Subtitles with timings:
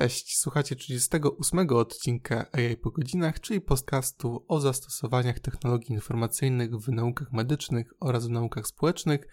[0.00, 7.32] Cześć, słuchacie 38 odcinka AI po godzinach, czyli podcastu o zastosowaniach technologii informacyjnych w naukach
[7.32, 9.26] medycznych oraz w naukach społecznych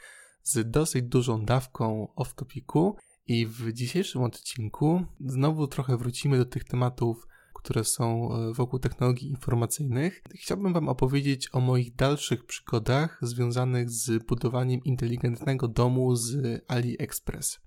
[0.44, 2.94] z dosyć dużą dawką off-topiku.
[3.27, 9.30] I w dzisiejszym odcinku znowu trochę wrócimy do tych tematów, które są e, wokół technologii
[9.30, 10.22] informacyjnych.
[10.36, 17.66] Chciałbym Wam opowiedzieć o moich dalszych przygodach związanych z budowaniem inteligentnego domu z AliExpress.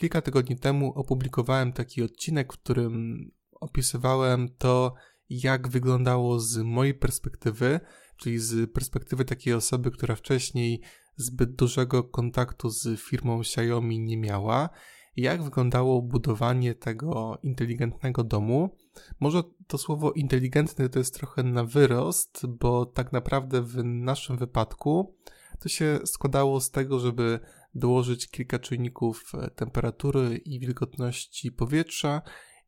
[0.00, 4.94] Kilka tygodni temu opublikowałem taki odcinek, w którym opisywałem to,
[5.30, 7.80] jak wyglądało z mojej perspektywy,
[8.16, 10.80] czyli z perspektywy takiej osoby, która wcześniej
[11.16, 14.68] zbyt dużego kontaktu z firmą Xiaomi nie miała,
[15.16, 18.76] jak wyglądało budowanie tego inteligentnego domu.
[19.20, 25.16] Może to słowo inteligentny to jest trochę na wyrost, bo tak naprawdę w naszym wypadku
[25.58, 27.40] to się składało z tego, żeby
[27.74, 32.22] dołożyć kilka czujników e, temperatury i wilgotności powietrza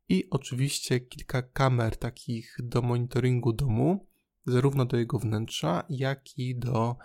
[0.08, 4.06] i oczywiście kilka kamer takich do monitoringu domu,
[4.46, 6.96] zarówno do jego wnętrza, jak i do,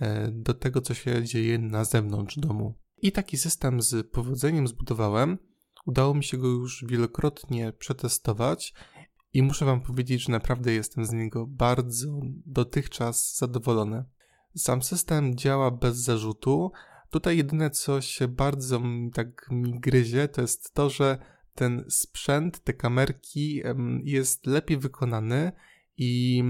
[0.00, 2.74] e, do tego, co się dzieje na zewnątrz domu.
[2.96, 5.38] I taki system z powodzeniem zbudowałem.
[5.86, 8.74] Udało mi się go już wielokrotnie przetestować
[9.32, 14.04] i muszę Wam powiedzieć, że naprawdę jestem z niego bardzo dotychczas zadowolony.
[14.56, 16.72] Sam system działa bez zarzutu,
[17.14, 21.18] Tutaj jedyne, co się bardzo tak mi gryzie, to jest to, że
[21.54, 23.62] ten sprzęt, te kamerki
[24.04, 25.52] jest lepiej wykonany
[25.96, 26.44] i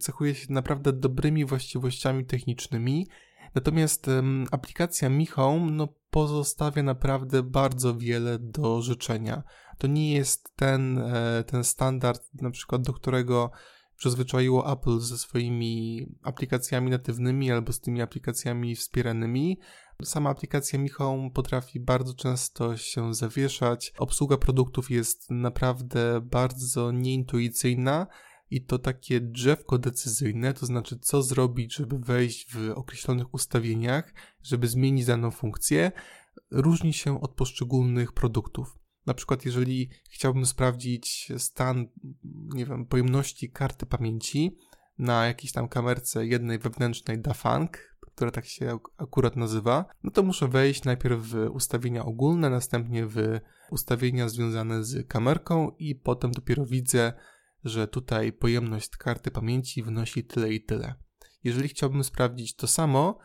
[0.00, 3.06] cechuje się naprawdę dobrymi właściwościami technicznymi.
[3.54, 4.10] Natomiast
[4.50, 9.42] aplikacja Mi Home no, pozostawia naprawdę bardzo wiele do życzenia.
[9.78, 13.50] To nie jest ten, e, ten standard, na przykład do którego
[13.96, 19.58] przyzwyczaiło Apple ze swoimi aplikacjami natywnymi albo z tymi aplikacjami wspieranymi.
[20.04, 23.92] Sama aplikacja Mi Home potrafi bardzo często się zawieszać.
[23.98, 28.06] Obsługa produktów jest naprawdę bardzo nieintuicyjna
[28.50, 34.68] i to takie drzewko decyzyjne, to znaczy co zrobić, żeby wejść w określonych ustawieniach, żeby
[34.68, 35.92] zmienić daną funkcję,
[36.50, 38.78] różni się od poszczególnych produktów.
[39.06, 41.86] Na przykład, jeżeli chciałbym sprawdzić stan,
[42.54, 44.56] nie wiem, pojemności karty pamięci
[44.98, 50.48] na jakiejś tam kamerce jednej wewnętrznej Dafang, która tak się akurat nazywa, no to muszę
[50.48, 53.16] wejść najpierw w ustawienia ogólne, następnie w
[53.70, 57.12] ustawienia związane z kamerką i potem dopiero widzę,
[57.64, 60.94] że tutaj pojemność karty pamięci wynosi tyle i tyle.
[61.44, 63.18] Jeżeli chciałbym sprawdzić to samo,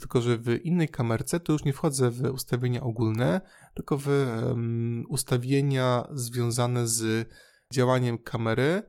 [0.00, 3.40] tylko że w innej kamerce, to już nie wchodzę w ustawienia ogólne,
[3.74, 7.28] tylko w um, ustawienia związane z
[7.72, 8.82] działaniem kamery.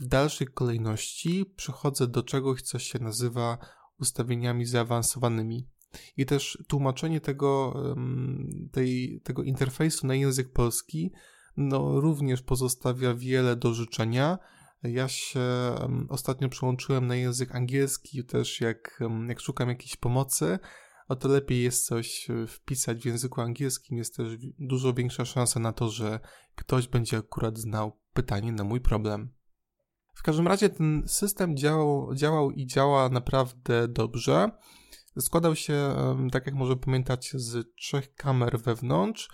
[0.00, 3.58] W dalszej kolejności przechodzę do czegoś, co się nazywa
[4.02, 5.68] ustawieniami zaawansowanymi.
[6.16, 7.74] I też tłumaczenie tego,
[8.72, 11.12] tej, tego interfejsu na język polski
[11.56, 14.38] no, również pozostawia wiele do życzenia.
[14.82, 15.40] Ja się
[16.08, 20.58] ostatnio przełączyłem na język angielski, też jak, jak szukam jakiejś pomocy,
[21.08, 23.98] o to lepiej jest coś wpisać w języku angielskim.
[23.98, 26.20] Jest też dużo większa szansa na to, że
[26.54, 29.32] ktoś będzie akurat znał pytanie na mój problem.
[30.14, 34.50] W każdym razie ten system działał, działał i działa naprawdę dobrze.
[35.18, 35.94] Składał się,
[36.32, 39.28] tak jak może pamiętać, z trzech kamer wewnątrz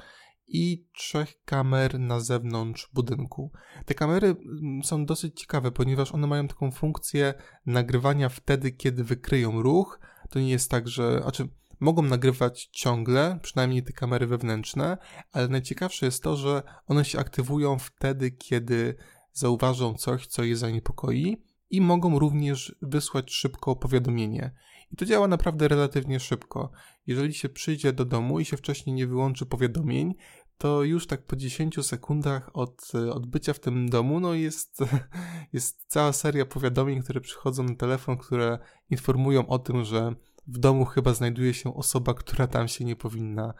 [0.48, 3.52] i trzech kamer na zewnątrz budynku.
[3.86, 7.34] Te kamery mm, są dosyć ciekawe, ponieważ one mają taką funkcję
[7.66, 10.00] nagrywania wtedy, kiedy wykryją ruch.
[10.30, 11.20] To nie jest tak, że.
[11.22, 11.48] Znaczy,
[11.80, 14.98] mogą nagrywać ciągle, przynajmniej te kamery wewnętrzne,
[15.32, 18.94] ale najciekawsze jest to, że one się aktywują wtedy, kiedy
[19.32, 24.54] zauważą coś, co je zaniepokoi i mogą również wysłać szybko powiadomienie.
[24.92, 26.70] I to działa naprawdę relatywnie szybko.
[27.06, 30.14] Jeżeli się przyjdzie do domu i się wcześniej nie wyłączy powiadomień,
[30.58, 34.78] to już tak po 10 sekundach od, od bycia w tym domu, no jest,
[35.52, 38.58] jest cała seria powiadomień, które przychodzą na telefon, które
[38.90, 40.14] informują o tym, że
[40.46, 43.54] w domu chyba znajduje się osoba, która tam się nie powinna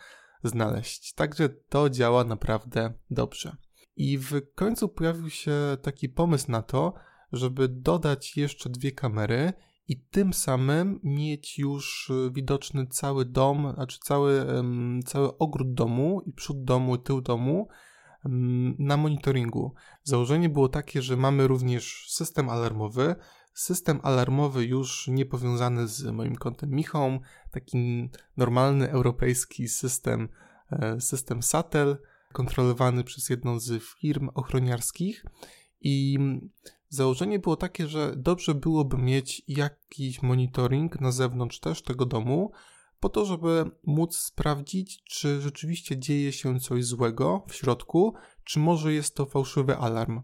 [0.45, 1.13] znaleźć.
[1.13, 3.57] Także to działa naprawdę dobrze.
[3.99, 5.53] I w końcu pojawił się
[5.83, 6.95] taki pomysł na to,
[7.33, 9.53] żeby dodać jeszcze dwie kamery
[9.89, 14.47] i tym samym mieć już widoczny cały dom, znaczy cały,
[15.07, 17.69] cały ogród domu i przód domu, tył domu
[18.79, 19.75] na monitoringu.
[20.03, 23.15] Założenie było takie, że mamy również system alarmowy,
[23.55, 30.29] system alarmowy już nie powiązany z moim kontem Michą, taki normalny europejski system,
[30.71, 31.99] e, system Satel,
[32.39, 35.25] kontrolowany przez jedną z firm ochroniarskich
[35.81, 36.19] i
[36.89, 42.53] założenie było takie, że dobrze byłoby mieć jakiś monitoring na zewnątrz też tego domu,
[43.01, 48.15] po to, żeby móc sprawdzić, czy rzeczywiście dzieje się coś złego w środku,
[48.45, 50.21] czy może jest to fałszywy alarm.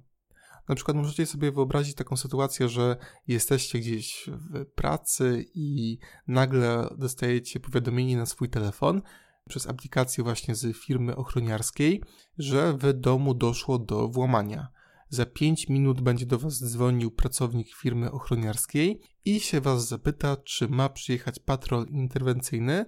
[0.69, 2.97] Na przykład możecie sobie wyobrazić taką sytuację, że
[3.27, 9.03] jesteście gdzieś w pracy i nagle dostajecie powiadomienie na swój telefon
[9.49, 12.03] przez aplikację właśnie z firmy ochroniarskiej,
[12.39, 14.69] że w domu doszło do włamania.
[15.09, 20.69] Za 5 minut będzie do Was dzwonił pracownik firmy ochroniarskiej i się Was zapyta, czy
[20.69, 22.85] ma przyjechać patrol interwencyjny,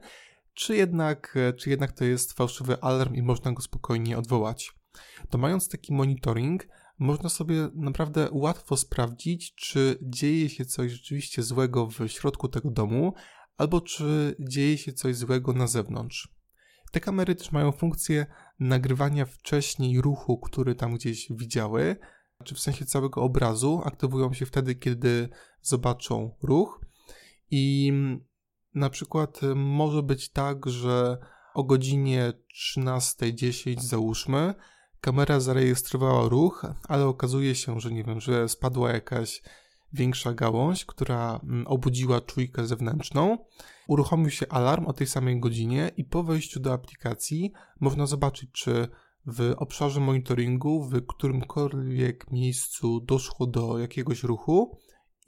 [0.55, 4.73] czy jednak, czy jednak to jest fałszywy alarm i można go spokojnie odwołać.
[5.31, 6.69] To mając taki monitoring,
[6.99, 13.15] można sobie naprawdę łatwo sprawdzić, czy dzieje się coś rzeczywiście złego w środku tego domu,
[13.57, 16.36] albo czy dzieje się coś złego na zewnątrz.
[16.93, 18.27] Te kamery też mają funkcję
[18.59, 21.97] nagrywania wcześniej ruchu, który tam gdzieś widziały,
[22.45, 23.83] czy w sensie całego obrazu.
[23.85, 25.29] Aktywują się wtedy, kiedy
[25.63, 26.81] zobaczą ruch.
[27.51, 27.93] I
[28.75, 31.19] na przykład może być tak, że
[31.55, 32.33] o godzinie
[32.79, 34.55] 13.10 załóżmy,
[35.01, 39.43] kamera zarejestrowała ruch, ale okazuje się, że nie wiem, że spadła jakaś
[39.97, 43.39] większa gałąź, która mm, obudziła czujkę zewnętrzną.
[43.89, 48.89] Uruchomił się alarm o tej samej godzinie i po wejściu do aplikacji można zobaczyć, czy
[49.27, 54.79] w obszarze monitoringu w którymkolwiek miejscu doszło do jakiegoś ruchu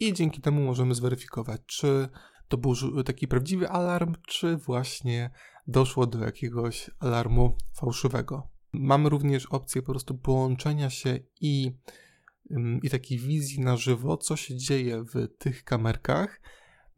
[0.00, 2.08] i dzięki temu możemy zweryfikować, czy
[2.48, 2.74] to był
[3.04, 5.30] taki prawdziwy alarm, czy właśnie
[5.66, 8.48] doszło do jakiegoś alarmu fałszywego.
[8.72, 11.72] Mamy również opcję po prostu połączenia się i,
[12.82, 16.40] i takiej wizji na żywo, co się dzieje w tych kamerkach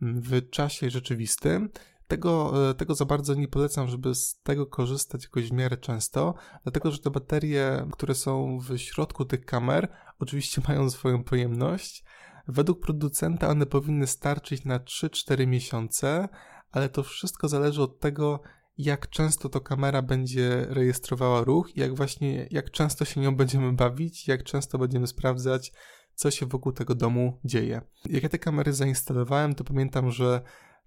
[0.01, 1.71] w czasie rzeczywistym.
[2.09, 6.35] Tego, e, tego za bardzo nie polecam, żeby z tego korzystać jakoś w miarę często,
[6.63, 9.89] dlatego że te baterie, które są w środku tych kamer,
[10.19, 12.05] oczywiście mają swoją pojemność.
[12.49, 16.29] Według producenta one powinny starczyć na 3-4 miesiące,
[16.73, 18.41] ale to wszystko zależy od tego,
[18.83, 24.29] jak często to kamera będzie rejestrowała ruch jak właśnie, jak często się nią będziemy bawić,
[24.29, 25.73] jak często będziemy sprawdzać,
[26.15, 27.81] co się wokół tego domu dzieje.
[28.09, 30.43] Jak ja te kamery zainstalowałem, to pamiętam, że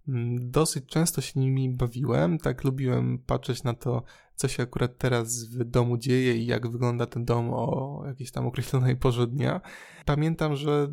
[0.08, 4.04] mm, dosyć często się nimi bawiłem, tak lubiłem patrzeć na to,
[4.36, 8.48] co się akurat teraz w domu dzieje i jak wygląda ten dom o jakiejś tam
[8.48, 9.62] określonej porze dnia.
[10.06, 10.88] Pamiętam, że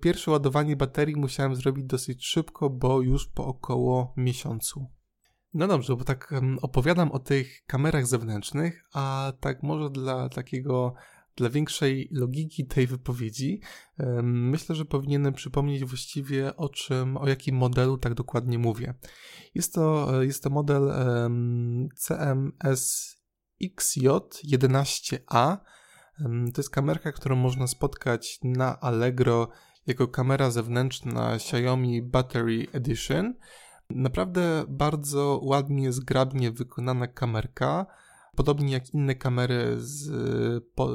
[0.00, 4.95] pierwsze ładowanie baterii musiałem zrobić dosyć szybko, bo już po około miesiącu.
[5.56, 10.94] No dobrze, bo tak opowiadam o tych kamerach zewnętrznych, a tak może dla takiego,
[11.36, 13.60] dla większej logiki tej wypowiedzi,
[14.22, 18.94] myślę, że powinienem przypomnieć właściwie o czym, o jakim modelu tak dokładnie mówię.
[19.54, 20.92] Jest to, jest to model
[21.96, 23.16] CMS
[23.64, 25.56] XJ11A.
[26.54, 29.48] To jest kamerka, którą można spotkać na Allegro
[29.86, 33.34] jako kamera zewnętrzna Xiaomi Battery Edition.
[33.90, 37.86] Naprawdę bardzo ładnie, zgrabnie wykonana kamerka.
[38.36, 40.04] Podobnie jak inne kamery z,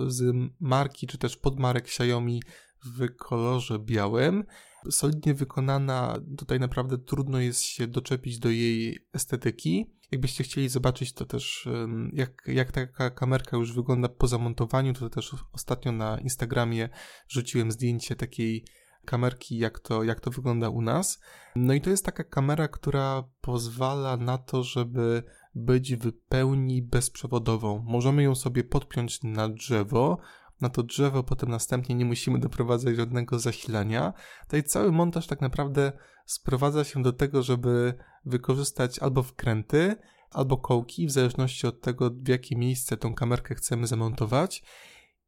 [0.07, 2.41] z marki czy też podmarek Xiaomi
[2.85, 4.43] w kolorze białym.
[4.91, 9.93] Solidnie wykonana, tutaj naprawdę trudno jest się doczepić do jej estetyki.
[10.11, 11.69] Jakbyście chcieli zobaczyć to też,
[12.13, 16.89] jak, jak taka kamerka już wygląda po zamontowaniu, to też ostatnio na Instagramie
[17.27, 18.65] rzuciłem zdjęcie takiej
[19.05, 21.19] kamerki, jak to, jak to wygląda u nas.
[21.55, 25.23] No i to jest taka kamera, która pozwala na to, żeby
[25.55, 27.83] być w pełni bezprzewodową.
[27.85, 30.17] Możemy ją sobie podpiąć na drzewo,
[30.61, 34.13] na to drzewo potem następnie nie musimy doprowadzać żadnego zasilania.
[34.43, 35.91] Tutaj cały montaż tak naprawdę
[36.25, 37.93] sprowadza się do tego, żeby
[38.25, 39.95] wykorzystać albo wkręty,
[40.31, 44.63] albo kołki, w zależności od tego, w jakie miejsce tą kamerkę chcemy zamontować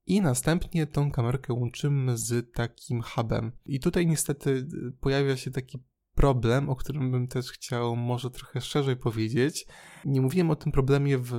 [0.05, 3.51] i następnie tą kamerkę łączymy z takim hubem.
[3.65, 5.83] I tutaj niestety y, pojawia się taki
[6.15, 9.65] problem, o którym bym też chciał może trochę szerzej powiedzieć.
[10.05, 11.33] Nie mówiłem o tym problemie w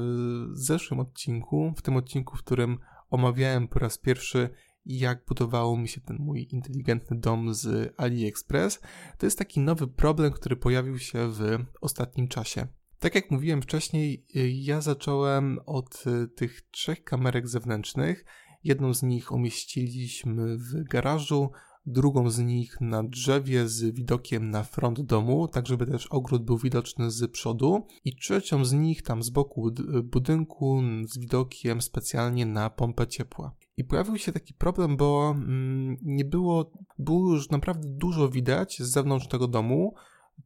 [0.53, 2.79] zeszłym odcinku, w tym odcinku, w którym
[3.11, 4.51] omawiałem po raz pierwszy,
[4.87, 8.81] jak budowało mi się ten mój inteligentny dom z AliExpress.
[9.19, 12.67] To jest taki nowy problem, który pojawił się w ostatnim czasie.
[12.99, 18.25] Tak jak mówiłem wcześniej, y, ja zacząłem od y, tych trzech kamerek zewnętrznych
[18.65, 21.51] Jedną z nich umieściliśmy w garażu,
[21.87, 26.59] drugą z nich na drzewie z widokiem na front domu, tak żeby też ogród był
[26.59, 29.71] widoczny z przodu, i trzecią z nich tam z boku
[30.03, 33.55] budynku z widokiem specjalnie na pompę ciepła.
[33.77, 38.91] I pojawił się taki problem, bo mm, nie było, było już naprawdę dużo widać z
[38.91, 39.95] zewnątrz tego domu.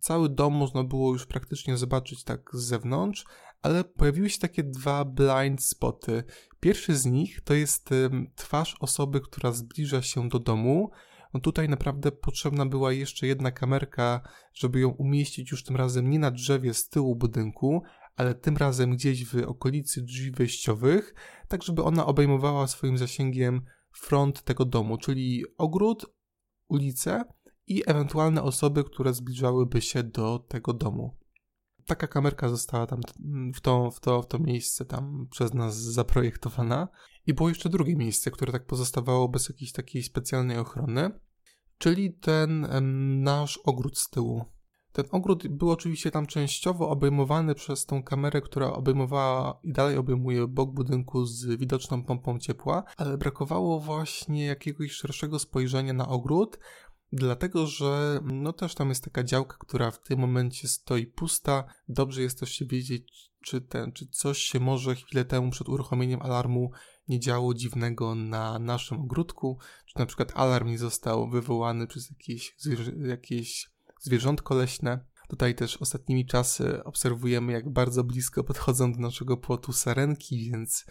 [0.00, 3.24] Cały dom można było już praktycznie zobaczyć tak z zewnątrz,
[3.62, 6.24] ale pojawiły się takie dwa blind spoty.
[6.60, 7.90] Pierwszy z nich to jest
[8.34, 10.90] twarz osoby, która zbliża się do domu.
[11.34, 14.20] No tutaj naprawdę potrzebna była jeszcze jedna kamerka,
[14.54, 17.82] żeby ją umieścić już tym razem nie na drzewie z tyłu budynku,
[18.16, 21.14] ale tym razem gdzieś w okolicy drzwi wejściowych,
[21.48, 26.06] tak żeby ona obejmowała swoim zasięgiem front tego domu, czyli ogród,
[26.68, 27.24] ulicę
[27.68, 31.16] i ewentualne osoby, które zbliżałyby się do tego domu.
[31.86, 33.00] Taka kamerka została tam
[33.54, 36.88] w to, w to, w to miejsce tam przez nas zaprojektowana.
[37.26, 41.10] I było jeszcze drugie miejsce, które tak pozostawało bez jakiejś takiej specjalnej ochrony,
[41.78, 42.66] czyli ten
[43.22, 44.44] nasz ogród z tyłu.
[44.92, 50.46] Ten ogród był oczywiście tam częściowo obejmowany przez tą kamerę, która obejmowała i dalej obejmuje
[50.46, 56.58] bok budynku z widoczną pompą ciepła, ale brakowało właśnie jakiegoś szerszego spojrzenia na ogród,
[57.12, 61.64] dlatego że no też tam jest taka działka, która w tym momencie stoi pusta.
[61.88, 66.22] Dobrze jest też się wiedzieć, czy, ten, czy coś się może chwilę temu przed uruchomieniem
[66.22, 66.70] alarmu
[67.08, 72.56] nie działo dziwnego na naszym ogródku, czy na przykład alarm nie został wywołany przez jakieś,
[73.06, 75.04] jakieś zwierzątko leśne.
[75.28, 80.86] Tutaj też ostatnimi czasy obserwujemy, jak bardzo blisko podchodzą do naszego płotu sarenki, więc,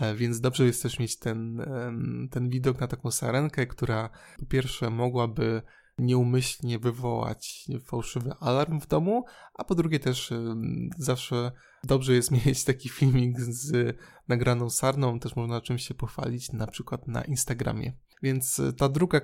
[0.00, 1.66] e, więc dobrze jest też mieć ten,
[2.30, 5.62] ten widok na taką sarenkę, która po pierwsze mogłaby
[5.98, 9.24] nieumyślnie wywołać fałszywy alarm w domu,
[9.54, 10.32] a po drugie też
[10.98, 11.52] zawsze
[11.84, 13.96] dobrze jest mieć taki filmik z
[14.28, 17.92] nagraną sarną, też można czymś się pochwalić, na przykład na Instagramie.
[18.22, 19.20] Więc e, ta druga,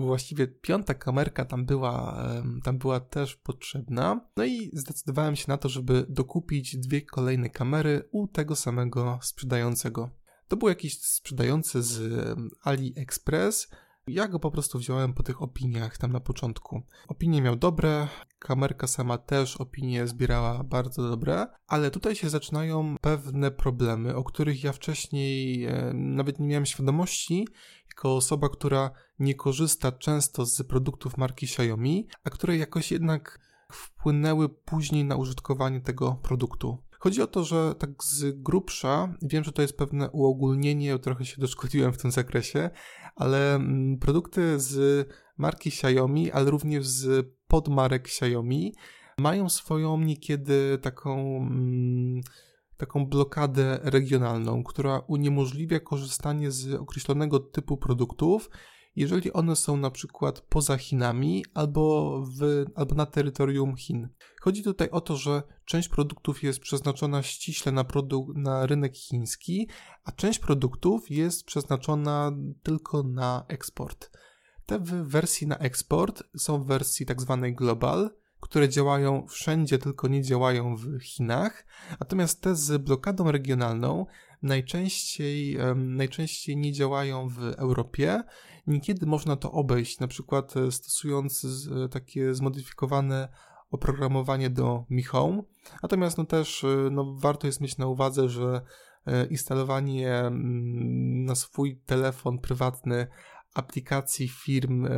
[0.00, 2.24] właściwie piąta kamerka tam była,
[2.64, 4.20] tam była też potrzebna.
[4.36, 10.10] No i zdecydowałem się na to, żeby dokupić dwie kolejne kamery u tego samego sprzedającego.
[10.48, 13.70] To był jakiś sprzedający z AliExpress,
[14.12, 16.82] ja go po prostu wziąłem po tych opiniach tam na początku.
[17.08, 23.50] Opinie miał dobre, kamerka sama też opinie zbierała bardzo dobre, ale tutaj się zaczynają pewne
[23.50, 27.48] problemy, o których ja wcześniej e, nawet nie miałem świadomości,
[27.88, 33.38] jako osoba, która nie korzysta często z produktów marki Xiaomi, a które jakoś jednak
[33.72, 36.78] wpłynęły później na użytkowanie tego produktu.
[37.02, 41.40] Chodzi o to, że tak z grubsza, wiem, że to jest pewne uogólnienie, trochę się
[41.40, 42.70] doszkoliłem w tym zakresie,
[43.14, 48.74] ale mm, produkty z marki Xiaomi, ale również z podmarek Xiaomi
[49.18, 52.20] mają swoją niekiedy taką mm,
[52.76, 58.50] taką blokadę regionalną, która uniemożliwia korzystanie z określonego typu produktów
[58.96, 64.08] jeżeli one są na przykład poza Chinami albo, w, albo na terytorium Chin.
[64.40, 69.68] Chodzi tutaj o to, że część produktów jest przeznaczona ściśle na, produk- na rynek chiński,
[70.04, 72.32] a część produktów jest przeznaczona
[72.62, 74.10] tylko na eksport.
[74.66, 80.08] Te w wersji na eksport są w wersji tak zwanej global, które działają wszędzie, tylko
[80.08, 81.66] nie działają w Chinach,
[82.00, 84.06] natomiast te z blokadą regionalną
[84.42, 88.22] najczęściej, najczęściej nie działają w Europie.
[88.66, 91.46] Niekiedy można to obejść, na przykład e, stosując
[91.90, 93.28] takie zmodyfikowane
[93.70, 95.42] oprogramowanie do Mi Home.
[95.82, 98.62] Natomiast no też e, no, warto jest mieć na uwadze, że
[99.06, 100.22] e, instalowanie
[101.26, 103.06] na swój telefon prywatny
[103.54, 104.88] aplikacji firm,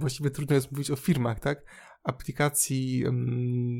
[0.00, 1.64] właściwie trudno jest mówić o firmach, tak?
[2.02, 3.04] Aplikacji,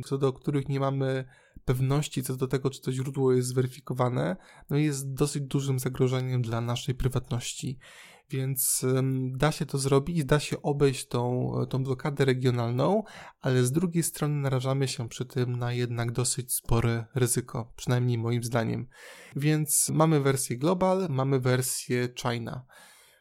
[0.05, 1.25] co do których nie mamy
[1.65, 4.37] pewności co do tego, czy to źródło jest zweryfikowane,
[4.71, 7.79] no jest dosyć dużym zagrożeniem dla naszej prywatności.
[8.31, 8.85] Więc
[9.31, 13.03] da się to zrobić, da się obejść tą, tą blokadę regionalną,
[13.41, 18.45] ale z drugiej strony narażamy się przy tym na jednak dosyć spore ryzyko, przynajmniej moim
[18.45, 18.89] zdaniem.
[19.37, 22.65] Więc mamy wersję global, mamy wersję China.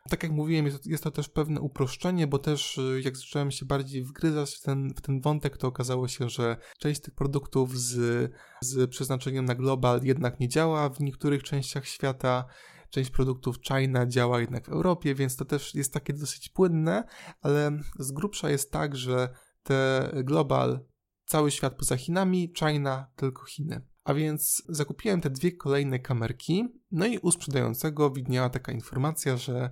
[0.09, 3.65] Tak jak mówiłem, jest, jest to też pewne uproszczenie, bo też y, jak zacząłem się
[3.65, 8.31] bardziej wgryzać w ten, w ten wątek, to okazało się, że część tych produktów z,
[8.61, 12.45] z przeznaczeniem na global jednak nie działa w niektórych częściach świata.
[12.89, 17.03] Część produktów China działa jednak w Europie, więc to też jest takie dosyć płynne,
[17.41, 19.29] ale z grubsza jest tak, że
[19.63, 20.85] te global,
[21.25, 23.81] cały świat poza Chinami, China tylko Chiny.
[24.07, 29.69] A więc zakupiłem te dwie kolejne kamerki, no i u sprzedającego widniała taka informacja, że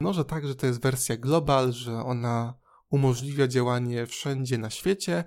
[0.00, 2.54] no, że tak, że to jest wersja global, że ona
[2.90, 5.24] umożliwia działanie wszędzie na świecie,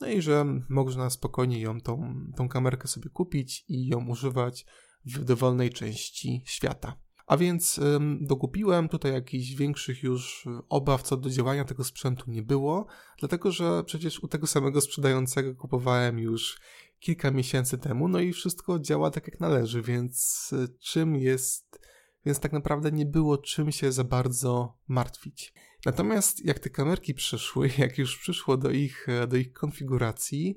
[0.00, 4.66] no i że można spokojnie ją, tą, tą kamerkę sobie kupić i ją używać
[5.04, 6.96] w dowolnej części świata.
[7.32, 7.80] A więc
[8.20, 12.86] dokupiłem, tutaj jakichś większych już obaw co do działania tego sprzętu nie było,
[13.18, 16.60] dlatego że przecież u tego samego sprzedającego kupowałem już
[16.98, 21.80] kilka miesięcy temu, no i wszystko działa tak jak należy, więc y, czym jest,
[22.26, 25.54] więc tak naprawdę nie było czym się za bardzo martwić.
[25.86, 30.56] Natomiast jak te kamerki przyszły, jak już przyszło do ich, do ich konfiguracji,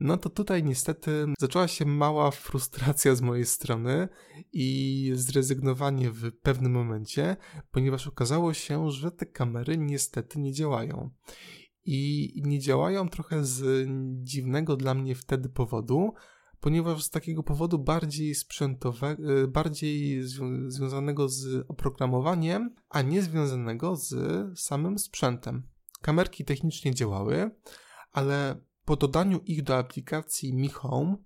[0.00, 4.08] no to tutaj niestety zaczęła się mała frustracja z mojej strony
[4.52, 7.36] i zrezygnowanie w pewnym momencie,
[7.70, 11.10] ponieważ okazało się, że te kamery niestety nie działają
[11.84, 13.88] i nie działają trochę z
[14.22, 16.12] dziwnego dla mnie wtedy powodu,
[16.60, 24.14] ponieważ z takiego powodu bardziej sprzętowego, bardziej zwią związanego z oprogramowaniem, a nie związanego z
[24.58, 25.62] samym sprzętem.
[26.00, 27.50] Kamerki technicznie działały,
[28.12, 31.16] ale po dodaniu ich do aplikacji Mi Home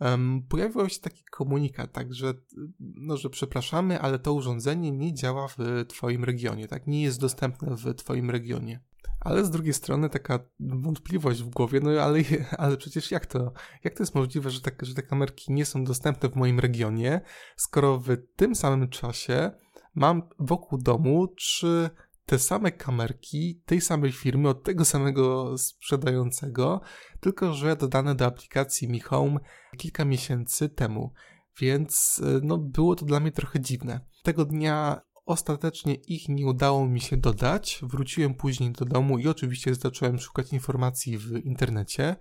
[0.00, 2.34] um, pojawił się taki komunikat, tak, że,
[2.80, 5.56] no, że przepraszamy, ale to urządzenie nie działa w
[5.88, 8.80] Twoim regionie, tak, nie jest dostępne w Twoim regionie.
[9.20, 12.18] Ale z drugiej strony taka wątpliwość w głowie, no ale,
[12.58, 13.52] ale przecież jak to,
[13.84, 17.20] jak to jest możliwe, że, tak, że te kamerki nie są dostępne w moim regionie,
[17.56, 19.50] skoro w tym samym czasie
[19.94, 21.90] mam wokół domu trzy
[22.26, 26.80] te same kamerki tej samej firmy, od tego samego sprzedającego,
[27.20, 29.40] tylko że dodane do aplikacji Mi Home
[29.76, 31.12] kilka miesięcy temu.
[31.60, 34.00] Więc e, no, było to dla mnie trochę dziwne.
[34.22, 37.80] Tego dnia ostatecznie ich nie udało mi się dodać.
[37.82, 42.16] Wróciłem później do domu i oczywiście zacząłem szukać informacji w internecie.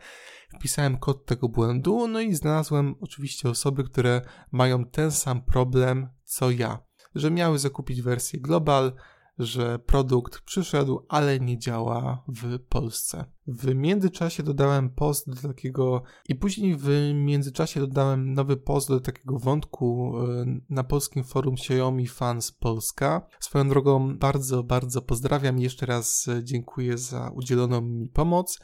[0.56, 4.22] Wpisałem kod tego błędu, no i znalazłem oczywiście osoby, które
[4.52, 6.80] mają ten sam problem co ja,
[7.16, 8.94] że miały zakupić wersję Global,
[9.40, 13.26] że produkt przyszedł, ale nie działa w Polsce.
[13.48, 19.40] W międzyczasie dodałem post do takiego i później w międzyczasie dodałem nowy post do takiego
[19.40, 23.28] wątku e, na polskim forum Xiaomi Fans Polska.
[23.40, 28.60] Swoją drogą bardzo, bardzo pozdrawiam i jeszcze raz dziękuję za udzieloną mi pomoc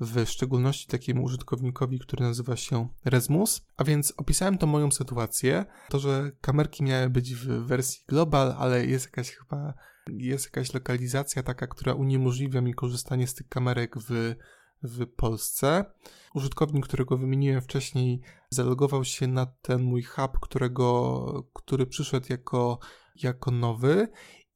[0.00, 3.66] w szczególności takiemu użytkownikowi, który nazywa się Resmus.
[3.76, 8.86] A więc opisałem tą moją sytuację, to, że kamerki miały być w wersji global, ale
[8.86, 9.74] jest jakaś chyba
[10.08, 14.34] jest jakaś lokalizacja taka, która uniemożliwia mi korzystanie z tych kamerek w,
[14.82, 15.84] w Polsce.
[16.34, 22.78] Użytkownik, którego wymieniłem wcześniej, zalogował się na ten mój hub, którego, który przyszedł jako,
[23.22, 24.08] jako nowy.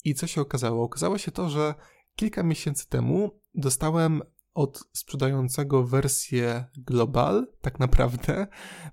[0.05, 0.85] I co się okazało?
[0.85, 1.75] Okazało się to, że
[2.17, 4.23] kilka miesięcy temu dostałem
[4.57, 8.47] od sprzedającego wersję Global, tak naprawdę,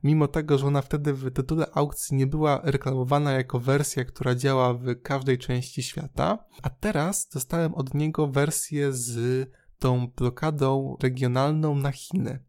[0.04, 4.74] mimo tego, że ona wtedy w tytule aukcji nie była reklamowana jako wersja, która działa
[4.74, 9.50] w każdej części świata, a teraz dostałem od niego wersję z
[9.80, 12.44] tą blokadą regionalną na Chiny.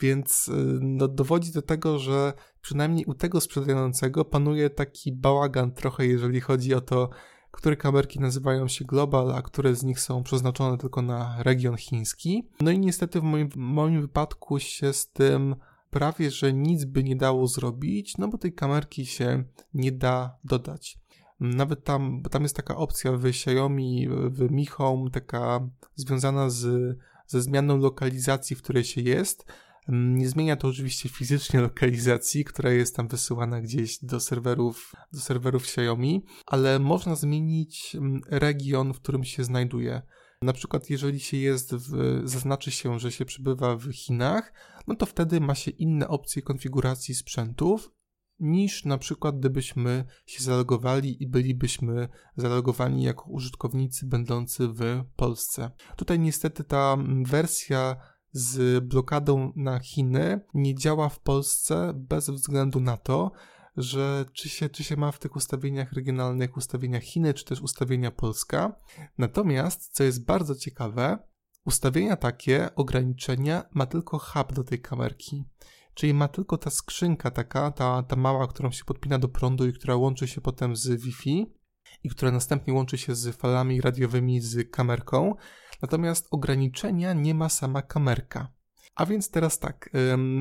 [0.00, 6.06] Więc y, no, dowodzi do tego, że przynajmniej u tego sprzedającego panuje taki bałagan trochę,
[6.06, 7.10] jeżeli chodzi o to,
[7.56, 12.48] które kamerki nazywają się Global, a które z nich są przeznaczone tylko na region chiński.
[12.60, 15.56] No i niestety w moim, moim wypadku się z tym
[15.90, 20.98] prawie, że nic by nie dało zrobić, no bo tej kamerki się nie da dodać.
[21.40, 26.96] Nawet tam, bo tam jest taka opcja w Xiaomi, w Mi Home, taka związana z,
[27.26, 29.46] ze zmianą lokalizacji, w której się jest,
[29.88, 35.62] nie zmienia to oczywiście fizycznie lokalizacji, która jest tam wysyłana gdzieś do serwerów, do serwerów
[35.62, 37.96] Xiaomi, ale można zmienić
[38.30, 40.02] region, w którym się znajduje.
[40.42, 44.52] Na przykład, jeżeli się jest w, zaznaczy się, że się przebywa w Chinach,
[44.86, 47.96] no to wtedy ma się inne opcje konfiguracji sprzętów
[48.40, 55.70] niż na przykład gdybyśmy się zalogowali i bylibyśmy zalogowani jako użytkownicy będący w Polsce.
[55.96, 57.96] Tutaj niestety ta wersja
[58.36, 63.32] z blokadą na Chiny nie działa w Polsce bez względu na to,
[63.76, 68.10] że czy się, czy się ma w tych ustawieniach regionalnych ustawienia Chiny, czy też ustawienia
[68.10, 68.80] Polska.
[69.18, 71.18] Natomiast, co jest bardzo ciekawe,
[71.64, 75.44] ustawienia takie, ograniczenia ma tylko hub do tej kamerki.
[75.94, 79.72] Czyli ma tylko ta skrzynka taka, ta, ta mała, którą się podpina do prądu i
[79.72, 81.46] która łączy się potem z Wi-Fi
[82.02, 85.34] i która następnie łączy się z falami radiowymi z kamerką.
[85.82, 88.56] Natomiast ograniczenia nie ma sama kamerka.
[88.96, 89.90] A więc teraz tak,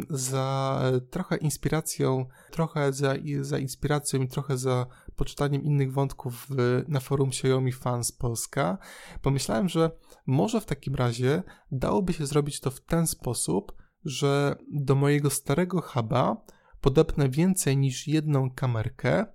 [0.10, 6.48] za trochę inspiracją, trochę za, za inspiracją i trochę za poczytaniem innych wątków
[6.88, 8.78] na forum Xiaomi Fans Polska,
[9.22, 9.92] pomyślałem, że
[10.26, 13.74] może w takim razie dałoby się zrobić to w ten sposób,
[14.06, 16.46] że do mojego starego huba
[16.82, 19.26] podepnę więcej niż jedną kamerkę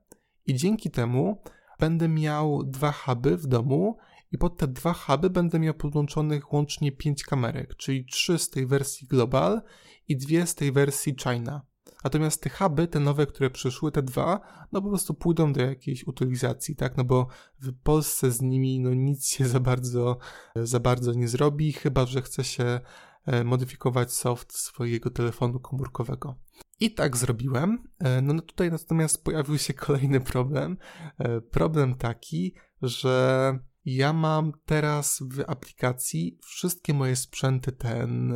[0.46, 1.42] i dzięki temu
[1.78, 3.96] będę miał dwa huby w domu
[4.32, 8.66] i pod te dwa huby będę miał podłączonych łącznie pięć kamerek, czyli trzy z tej
[8.66, 9.62] wersji Global
[10.08, 11.62] i dwie z tej wersji China.
[12.04, 14.40] Natomiast te huby, te nowe, które przyszły, te dwa,
[14.72, 16.96] no po prostu pójdą do jakiejś utylizacji, tak?
[16.96, 17.26] No bo
[17.60, 20.18] w Polsce z nimi no nic się za bardzo,
[20.56, 22.80] za bardzo nie zrobi, chyba że chce się
[23.26, 26.38] e, modyfikować soft swojego telefonu komórkowego.
[26.80, 27.88] I tak zrobiłem.
[27.98, 30.76] E, no, no tutaj natomiast pojawił się kolejny problem.
[31.18, 38.34] E, problem taki, że ja mam teraz w aplikacji wszystkie moje sprzęty, ten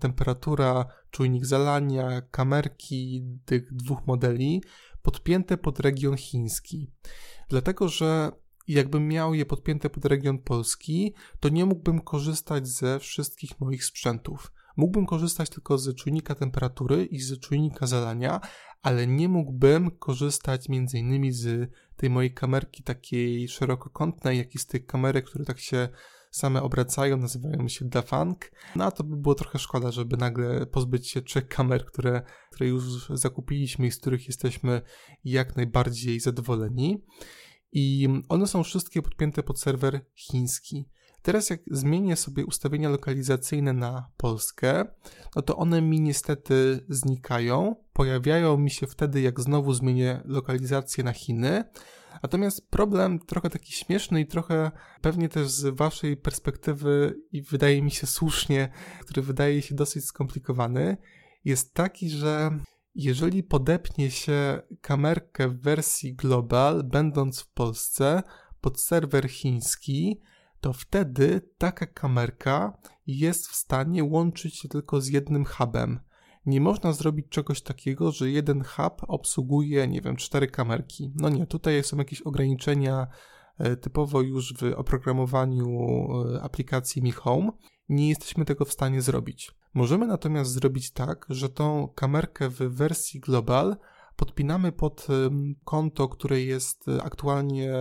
[0.00, 4.62] temperatura, czujnik zalania, kamerki tych dwóch modeli
[5.02, 6.90] podpięte pod region chiński.
[7.48, 8.32] Dlatego, że
[8.68, 14.52] jakbym miał je podpięte pod region polski, to nie mógłbym korzystać ze wszystkich moich sprzętów.
[14.76, 18.40] Mógłbym korzystać tylko z czujnika temperatury i z czujnika zalania,
[18.82, 21.70] ale nie mógłbym korzystać innymi z
[22.02, 25.88] tej mojej kamerki takiej szerokokątnej, jak i z tych kamerek, które tak się
[26.30, 28.50] same obracają, nazywają się Dafang.
[28.76, 32.68] No a to by było trochę szkoda, żeby nagle pozbyć się trzech kamer, które, które
[32.68, 34.82] już zakupiliśmy i z których jesteśmy
[35.24, 37.04] jak najbardziej zadowoleni.
[37.72, 40.88] I one są wszystkie podpięte pod serwer chiński.
[41.22, 44.84] Teraz jak zmienię sobie ustawienia lokalizacyjne na Polskę,
[45.36, 47.76] no to one mi niestety znikają.
[47.92, 51.64] Pojawiają mi się wtedy, jak znowu zmienię lokalizację na Chiny.
[52.22, 57.90] Natomiast problem trochę taki śmieszny i trochę pewnie też z waszej perspektywy i wydaje mi
[57.90, 58.68] się słusznie,
[59.00, 60.96] który wydaje się dosyć skomplikowany,
[61.44, 62.58] jest taki, że
[62.94, 68.22] jeżeli podepnie się kamerkę w wersji global, będąc w Polsce,
[68.60, 70.20] pod serwer chiński,
[70.62, 76.00] to wtedy taka kamerka jest w stanie łączyć się tylko z jednym hubem.
[76.46, 81.12] Nie można zrobić czegoś takiego, że jeden hub obsługuje, nie wiem, cztery kamerki.
[81.14, 83.06] No nie, tutaj są jakieś ograniczenia
[83.58, 87.50] e, typowo już w oprogramowaniu e, aplikacji Mi Home.
[87.88, 89.52] Nie jesteśmy tego w stanie zrobić.
[89.74, 93.76] Możemy natomiast zrobić tak, że tą kamerkę w wersji global
[94.16, 95.06] podpinamy pod
[95.64, 97.72] konto, które jest aktualnie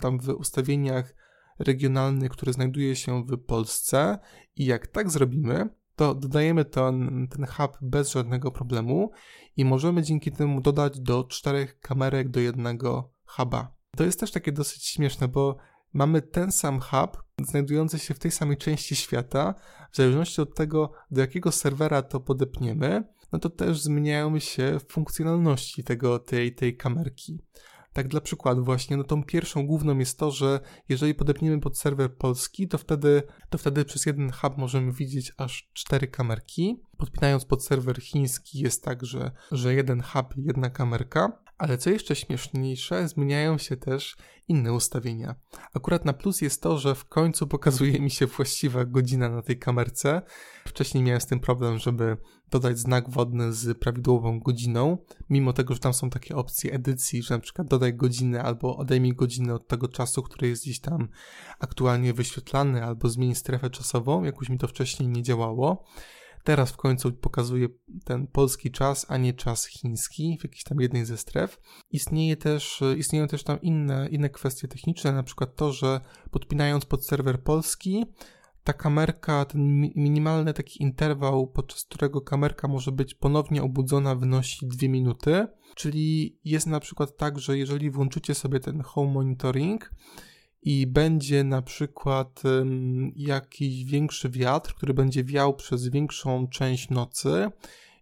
[0.00, 1.14] tam w ustawieniach
[1.58, 4.18] regionalnych, które znajduje się w Polsce
[4.56, 9.10] i jak tak zrobimy, to dodajemy ten, ten hub bez żadnego problemu
[9.56, 13.74] i możemy dzięki temu dodać do czterech kamerek do jednego huba.
[13.96, 15.56] To jest też takie dosyć śmieszne, bo
[15.92, 19.54] mamy ten sam hub znajdujący się w tej samej części świata,
[19.90, 25.84] w zależności od tego, do jakiego serwera to podepniemy, no to też zmieniają się funkcjonalności
[25.84, 27.38] tego, tej, tej kamerki.
[27.98, 32.14] Tak dla przykładu właśnie, no tą pierwszą główną jest to, że jeżeli podepniemy pod serwer
[32.14, 36.82] polski, to wtedy, to wtedy przez jeden hub możemy widzieć aż cztery kamerki.
[36.96, 41.42] Podpinając pod serwer chiński jest tak, że, że jeden hub, jedna kamerka.
[41.58, 44.16] Ale co jeszcze śmieszniejsze, zmieniają się też
[44.48, 45.34] inne ustawienia.
[45.74, 49.58] Akurat na plus jest to, że w końcu pokazuje mi się właściwa godzina na tej
[49.58, 50.22] kamerce.
[50.66, 52.16] Wcześniej miałem z tym problem, żeby
[52.50, 54.98] dodać znak wodny z prawidłową godziną,
[55.30, 59.14] mimo tego, że tam są takie opcje edycji, że na przykład dodaj godzinę albo odejmij
[59.14, 61.08] godzinę od tego czasu, który jest gdzieś tam
[61.58, 65.84] aktualnie wyświetlany, albo zmień strefę czasową, jakoś mi to wcześniej nie działało.
[66.44, 67.68] Teraz w końcu pokazuje
[68.04, 71.60] ten polski czas, a nie czas chiński w jakiejś tam jednej ze stref.
[71.90, 77.06] Istnieje też, istnieją też tam inne, inne kwestie techniczne, na przykład to, że podpinając pod
[77.06, 78.06] serwer polski,
[78.68, 84.88] ta kamerka, ten minimalny taki interwał, podczas którego kamerka może być ponownie obudzona, wynosi 2
[84.88, 85.46] minuty.
[85.74, 89.90] Czyli jest na przykład tak, że jeżeli włączycie sobie ten home monitoring,
[90.62, 97.50] i będzie na przykład um, jakiś większy wiatr, który będzie wiał przez większą część nocy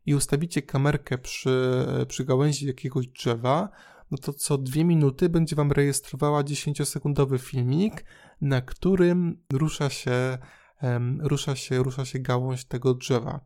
[0.06, 3.68] i ustawicie kamerkę przy, przy gałęzi jakiegoś drzewa,
[4.10, 8.04] no to co dwie minuty będzie Wam rejestrowała 10-sekundowy filmik,
[8.40, 10.38] na którym rusza się,
[10.82, 13.40] um, rusza się, rusza się gałąź tego drzewa.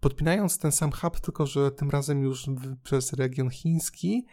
[0.00, 2.46] Podpinając ten sam hub, tylko że tym razem już
[2.82, 4.26] przez region chiński,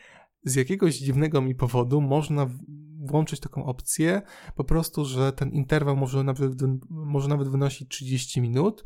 [0.45, 2.49] z jakiegoś dziwnego mi powodu można
[2.99, 4.21] włączyć taką opcję,
[4.56, 6.43] po prostu, że ten interwał może nawet,
[6.89, 8.84] może nawet wynosić 30 minut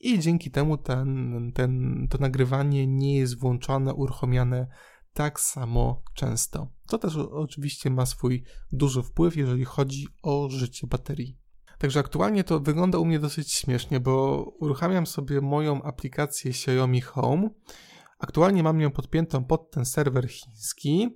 [0.00, 4.66] i dzięki temu ten, ten, to nagrywanie nie jest włączane, uruchomiane
[5.14, 6.68] tak samo często.
[6.86, 11.38] To też oczywiście ma swój duży wpływ, jeżeli chodzi o życie baterii.
[11.78, 17.50] Także aktualnie to wygląda u mnie dosyć śmiesznie, bo uruchamiam sobie moją aplikację Xiaomi Home.
[18.18, 21.08] Aktualnie mam ją podpiętą pod ten serwer chiński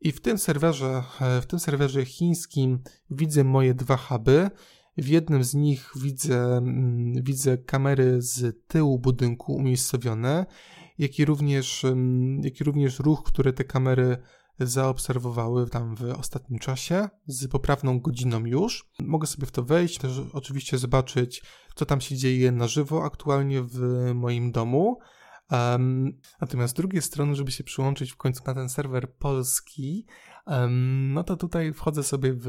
[0.00, 4.50] i w tym serwerze, e, w tym serwerze chińskim widzę moje dwa huby.
[4.96, 10.46] W jednym z nich widzę, mm, widzę kamery z tyłu budynku umiejscowione,
[11.00, 11.86] jak i, również,
[12.42, 14.16] jak i również ruch, który te kamery
[14.58, 18.90] zaobserwowały tam w ostatnim czasie, z poprawną godziną już.
[19.02, 21.42] Mogę sobie w to wejść, też oczywiście zobaczyć,
[21.74, 23.80] co tam się dzieje na żywo aktualnie w
[24.14, 24.98] moim domu.
[25.50, 30.06] Um, natomiast z drugiej strony, żeby się przyłączyć w końcu na ten serwer polski,
[30.46, 32.46] um, no to tutaj wchodzę sobie w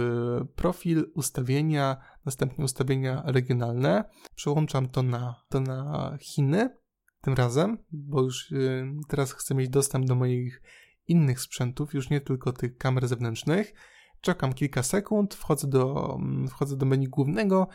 [0.56, 4.04] profil, ustawienia, następnie ustawienia regionalne,
[4.36, 6.81] przełączam to na, to na Chiny
[7.22, 10.62] tym razem, bo już y, teraz chcę mieć dostęp do moich
[11.08, 13.74] innych sprzętów, już nie tylko tych kamer zewnętrznych.
[14.22, 16.18] Czekam kilka sekund, wchodzę do,
[16.50, 17.68] wchodzę do menu głównego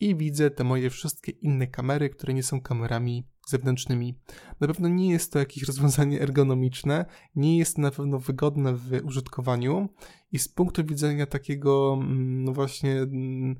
[0.00, 4.18] i widzę te moje wszystkie inne kamery, które nie są kamerami zewnętrznymi.
[4.60, 7.04] Na pewno nie jest to jakieś rozwiązanie ergonomiczne,
[7.36, 9.88] nie jest na pewno wygodne w użytkowaniu
[10.32, 13.56] i z punktu widzenia takiego, mm, no właśnie, mm,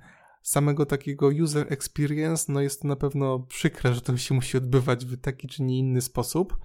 [0.47, 5.07] samego takiego user experience, no jest to na pewno przykre, że to się musi odbywać
[5.07, 6.59] w taki czy nie inny sposób.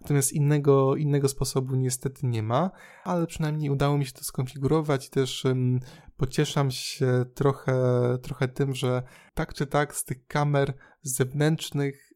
[0.00, 2.70] Natomiast innego, innego sposobu niestety nie ma,
[3.04, 5.80] ale przynajmniej udało mi się to skonfigurować i też um,
[6.16, 7.74] pocieszam się trochę,
[8.22, 9.02] trochę tym, że
[9.34, 12.12] tak czy tak z tych kamer zewnętrznych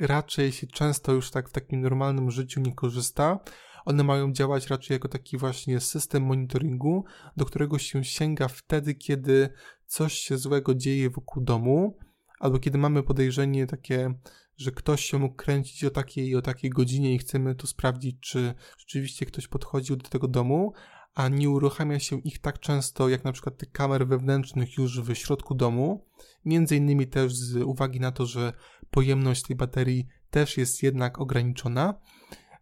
[0.00, 3.38] raczej się często już tak w takim normalnym życiu nie korzysta.
[3.84, 7.04] One mają działać raczej jako taki właśnie system monitoringu,
[7.36, 9.50] do którego się sięga wtedy, kiedy
[9.90, 11.96] coś się złego dzieje wokół domu,
[12.40, 14.14] albo kiedy mamy podejrzenie takie,
[14.56, 18.16] że ktoś się mógł kręcić o takiej i o takiej godzinie i chcemy tu sprawdzić,
[18.20, 20.72] czy rzeczywiście ktoś podchodził do tego domu,
[21.14, 25.14] a nie uruchamia się ich tak często, jak na przykład tych kamer wewnętrznych już w
[25.14, 26.06] środku domu.
[26.44, 28.52] Między innymi też z uwagi na to, że
[28.90, 31.94] pojemność tej baterii też jest jednak ograniczona.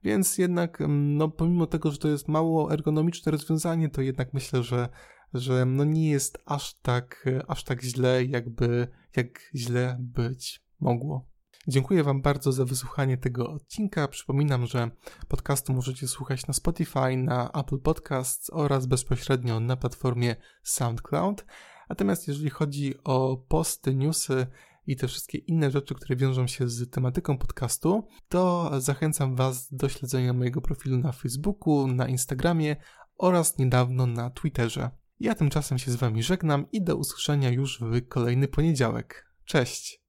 [0.03, 4.63] Więc jednak, mm, no pomimo tego, że to jest mało ergonomiczne rozwiązanie, to jednak myślę,
[4.63, 4.89] że,
[5.35, 11.29] że no nie jest aż tak, aż tak źle, jakby, jak źle być mogło.
[11.69, 14.09] Dziękuję Wam bardzo za wysłuchanie tego odcinka.
[14.09, 14.91] Przypominam, że
[15.29, 21.45] podcastu możecie słuchać na Spotify, na Apple Podcasts oraz bezpośrednio na platformie SoundCloud.
[21.89, 24.47] Natomiast jeżeli chodzi o posty, newsy
[24.87, 29.89] i te wszystkie inne rzeczy, które wiążą się z tematyką podcastu, to zachęcam Was do
[29.89, 32.77] śledzenia mojego profilu na Facebooku, na Instagramie
[33.19, 34.91] oraz niedawno na Twitterze.
[35.21, 39.35] Ja tymczasem się z Wami żegnam i do usłyszenia już w kolejny poniedziałek.
[39.45, 40.03] Cześć!